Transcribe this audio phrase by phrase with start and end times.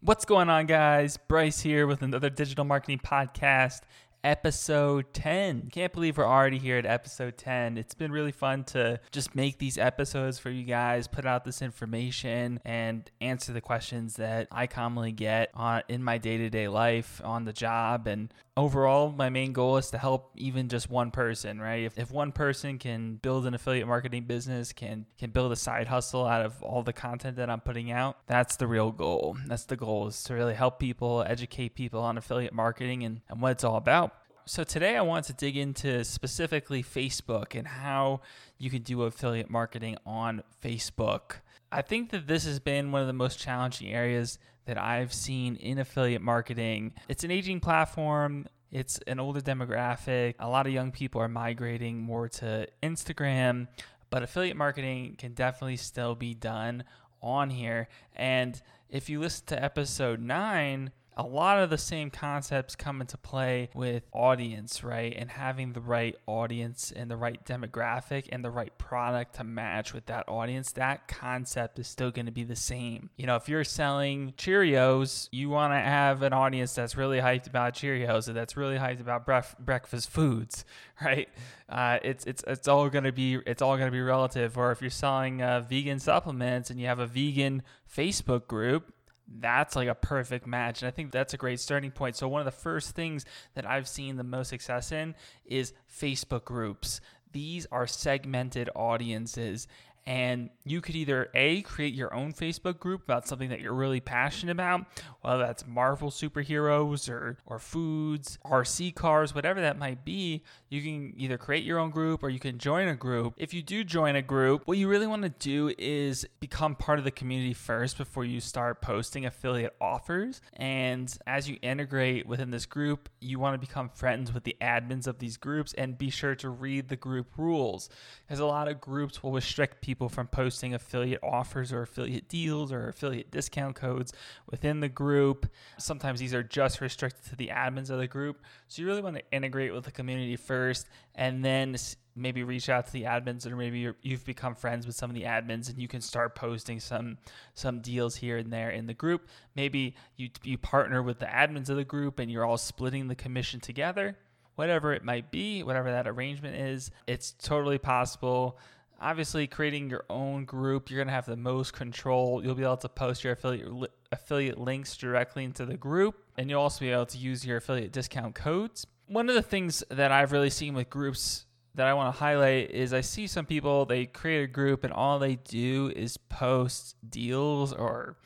[0.00, 1.16] What's going on, guys?
[1.16, 3.80] Bryce here with another digital marketing podcast,
[4.28, 5.70] episode 10.
[5.72, 7.78] Can't believe we're already here at episode 10.
[7.78, 11.62] It's been really fun to just make these episodes for you guys, put out this
[11.62, 17.46] information, and answer the questions that I commonly get on in my day-to-day life on
[17.46, 21.84] the job and overall my main goal is to help even just one person right
[21.84, 25.86] if, if one person can build an affiliate marketing business can can build a side
[25.86, 29.64] hustle out of all the content that i'm putting out that's the real goal that's
[29.66, 33.52] the goal is to really help people educate people on affiliate marketing and, and what
[33.52, 34.12] it's all about
[34.48, 38.22] so today I want to dig into specifically Facebook and how
[38.56, 41.32] you can do affiliate marketing on Facebook.
[41.70, 45.56] I think that this has been one of the most challenging areas that I've seen
[45.56, 46.94] in affiliate marketing.
[47.10, 48.46] It's an aging platform.
[48.72, 50.36] It's an older demographic.
[50.38, 53.68] A lot of young people are migrating more to Instagram,
[54.08, 56.84] but affiliate marketing can definitely still be done
[57.20, 57.88] on here.
[58.16, 63.18] And if you listen to episode 9, a lot of the same concepts come into
[63.18, 65.12] play with audience, right?
[65.18, 69.92] And having the right audience and the right demographic and the right product to match
[69.92, 73.10] with that audience, that concept is still going to be the same.
[73.16, 77.48] You know, if you're selling Cheerios, you want to have an audience that's really hyped
[77.48, 80.64] about Cheerios and that's really hyped about bref- breakfast foods,
[81.02, 81.28] right?
[81.68, 84.56] Uh, it's it's it's all going to be it's all going to be relative.
[84.56, 87.62] Or if you're selling uh, vegan supplements and you have a vegan
[87.92, 88.92] Facebook group,
[89.28, 90.82] that's like a perfect match.
[90.82, 92.16] And I think that's a great starting point.
[92.16, 96.44] So, one of the first things that I've seen the most success in is Facebook
[96.44, 97.00] groups.
[97.32, 99.68] These are segmented audiences,
[100.08, 104.00] and you could either A, create your own Facebook group about something that you're really
[104.00, 104.86] passionate about,
[105.20, 110.42] whether that's Marvel superheroes or, or foods, RC cars, whatever that might be.
[110.70, 113.34] You can either create your own group or you can join a group.
[113.36, 116.98] If you do join a group, what you really want to do is become part
[116.98, 120.40] of the community first before you start posting affiliate offers.
[120.54, 125.06] And as you integrate within this group, you want to become friends with the admins
[125.06, 127.90] of these groups and be sure to read the group rules.
[128.26, 132.28] Because a lot of groups will restrict people people from posting affiliate offers or affiliate
[132.28, 134.12] deals or affiliate discount codes
[134.48, 135.50] within the group.
[135.76, 138.40] Sometimes these are just restricted to the admins of the group.
[138.68, 140.86] So you really want to integrate with the community first
[141.16, 141.76] and then
[142.14, 145.16] maybe reach out to the admins or maybe you have become friends with some of
[145.16, 147.18] the admins and you can start posting some
[147.54, 151.68] some deals here and there in the group maybe you you partner with the admins
[151.68, 154.16] of the group and you're all splitting the commission together
[154.56, 158.58] whatever it might be whatever that arrangement is it's totally possible
[159.00, 162.42] obviously creating your own group you're going to have the most control.
[162.44, 166.62] You'll be able to post your affiliate affiliate links directly into the group and you'll
[166.62, 168.86] also be able to use your affiliate discount codes.
[169.06, 172.70] One of the things that i've really seen with groups that i want to highlight
[172.70, 176.96] is i see some people they create a group and all they do is post
[177.08, 178.16] deals or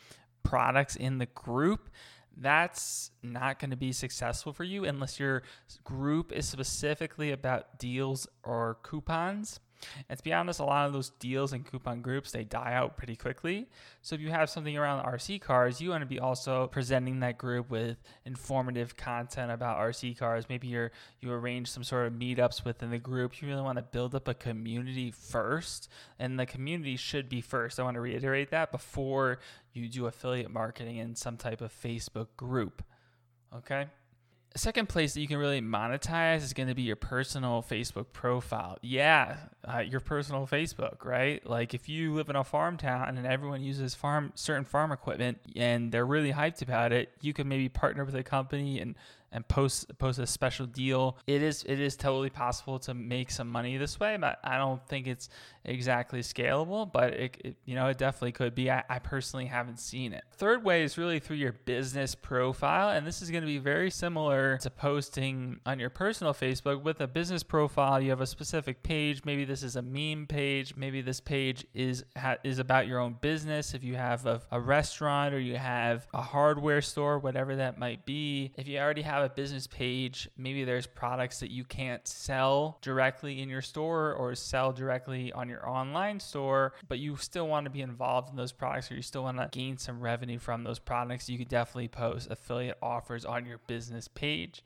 [0.43, 1.89] products in the group.
[2.37, 5.43] That's not going to be successful for you unless your
[5.85, 9.61] group is specifically about deals or coupons
[10.09, 12.97] and to be honest, a lot of those deals and coupon groups they die out
[12.97, 13.69] pretty quickly.
[14.01, 17.39] So if you have something around RC cars, you want to be also presenting that
[17.39, 20.47] group with informative content about RC cars.
[20.49, 23.41] Maybe you're you arrange some sort of meetups within the group.
[23.41, 25.89] You really want to build up a community first,
[26.19, 27.79] and the community should be first.
[27.79, 29.39] I want to reiterate that before
[29.73, 32.83] you do affiliate marketing in some type of Facebook group.
[33.55, 33.87] Okay
[34.55, 38.79] second place that you can really monetize is going to be your personal Facebook profile.
[38.83, 41.45] Yeah, uh, your personal Facebook, right?
[41.47, 45.39] Like if you live in a farm town and everyone uses farm certain farm equipment
[45.57, 48.95] and they're really hyped about it, you can maybe partner with a company and
[49.33, 51.17] and post post a special deal.
[51.27, 54.87] It is it is totally possible to make some money this way, but I don't
[54.89, 55.29] think it's
[55.65, 56.91] exactly scalable.
[56.91, 58.71] But it, it you know it definitely could be.
[58.71, 60.25] I, I personally haven't seen it.
[60.33, 63.91] Third way is really through your business profile, and this is going to be very
[63.91, 66.83] similar to posting on your personal Facebook.
[66.83, 69.25] With a business profile, you have a specific page.
[69.25, 70.77] Maybe this is a meme page.
[70.77, 73.75] Maybe this page is ha, is about your own business.
[73.75, 78.05] If you have a, a restaurant or you have a hardware store, whatever that might
[78.05, 78.53] be.
[78.57, 83.41] If you already have a business page, maybe there's products that you can't sell directly
[83.41, 87.71] in your store or sell directly on your online store, but you still want to
[87.71, 90.79] be involved in those products or you still want to gain some revenue from those
[90.79, 94.63] products, you could definitely post affiliate offers on your business page.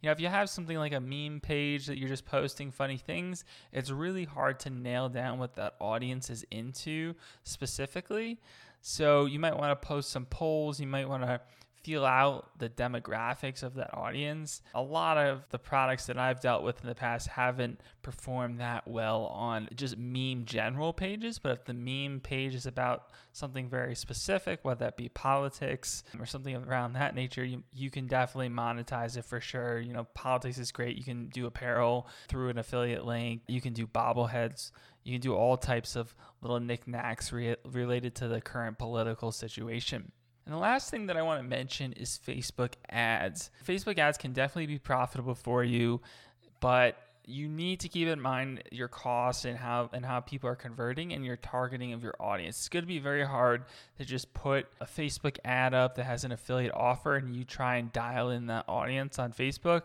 [0.00, 2.98] You know, if you have something like a meme page that you're just posting funny
[2.98, 8.38] things, it's really hard to nail down what that audience is into specifically.
[8.80, 10.78] So you might want to post some polls.
[10.78, 11.40] You might want to
[11.82, 14.62] feel out the demographics of that audience.
[14.74, 18.86] A lot of the products that I've dealt with in the past haven't performed that
[18.86, 23.94] well on just meme general pages, but if the meme page is about something very
[23.94, 29.16] specific, whether that be politics or something around that nature, you, you can definitely monetize
[29.16, 29.78] it for sure.
[29.78, 30.96] You know, politics is great.
[30.96, 34.70] You can do apparel through an affiliate link, you can do bobbleheads.
[35.04, 40.12] You can do all types of little knickknacks re- related to the current political situation.
[40.48, 43.50] And the last thing that I want to mention is Facebook ads.
[43.66, 46.00] Facebook ads can definitely be profitable for you,
[46.58, 46.96] but
[47.26, 51.12] you need to keep in mind your costs and how and how people are converting
[51.12, 52.56] and your targeting of your audience.
[52.60, 53.64] It's going to be very hard
[53.98, 57.76] to just put a Facebook ad up that has an affiliate offer and you try
[57.76, 59.82] and dial in that audience on Facebook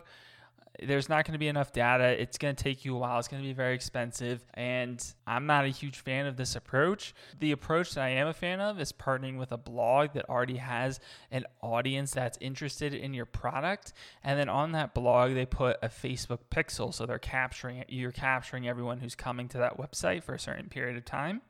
[0.82, 2.20] there's not going to be enough data.
[2.20, 3.18] It's going to take you a while.
[3.18, 4.44] It's going to be very expensive.
[4.54, 7.14] And I'm not a huge fan of this approach.
[7.38, 10.56] The approach that I am a fan of is partnering with a blog that already
[10.56, 11.00] has
[11.30, 13.92] an audience that's interested in your product.
[14.22, 16.92] And then on that blog, they put a Facebook pixel.
[16.92, 20.96] So they're capturing, you're capturing everyone who's coming to that website for a certain period
[20.96, 21.42] of time.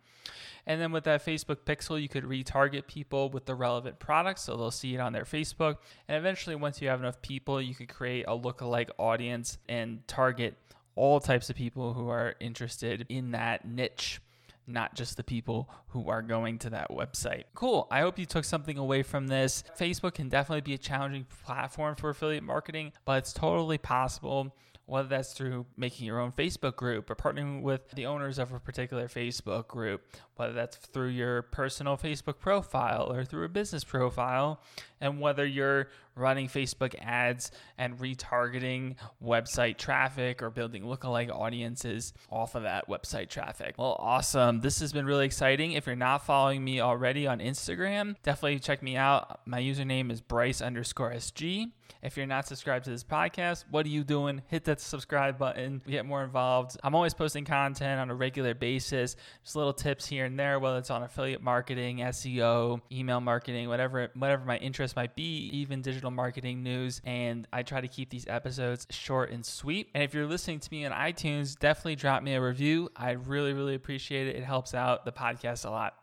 [0.66, 4.56] And then with that Facebook pixel, you could retarget people with the relevant products so
[4.56, 5.76] they'll see it on their Facebook.
[6.08, 10.56] And eventually, once you have enough people, you could create a lookalike audience and target
[10.96, 14.20] all types of people who are interested in that niche
[14.66, 17.44] not just the people who are going to that website.
[17.54, 17.86] Cool.
[17.90, 19.62] I hope you took something away from this.
[19.78, 24.54] Facebook can definitely be a challenging platform for affiliate marketing, but it's totally possible
[24.86, 28.60] whether that's through making your own Facebook group or partnering with the owners of a
[28.60, 30.02] particular Facebook group,
[30.36, 34.60] whether that's through your personal Facebook profile or through a business profile,
[35.00, 42.54] and whether you're running Facebook ads and retargeting website traffic or building lookalike audiences off
[42.54, 43.74] of that website traffic.
[43.78, 44.60] Well, awesome.
[44.60, 45.72] This has been really exciting.
[45.72, 49.40] If you're not following me already on Instagram, definitely check me out.
[49.46, 51.70] My username is Bryce underscore SG.
[52.02, 54.42] If you're not subscribed to this podcast, what are you doing?
[54.48, 55.80] Hit that subscribe button.
[55.88, 56.76] Get more involved.
[56.84, 60.78] I'm always posting content on a regular basis, just little tips here and there, whether
[60.78, 66.14] it's on affiliate marketing, SEO, email marketing, whatever whatever my interest might be, even digital
[66.14, 67.00] marketing news.
[67.04, 69.88] And I try to keep these episodes short and sweet.
[69.94, 72.90] And if you're listening to me on iTunes, definitely drop me a review.
[72.94, 74.36] I really, really appreciate it.
[74.36, 75.94] It helps out the podcast a lot.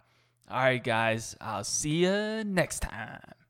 [0.49, 3.31] All right, guys, I'll see you next time.